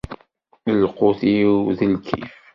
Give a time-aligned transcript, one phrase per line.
[0.81, 2.31] Lqut-iw d lkif.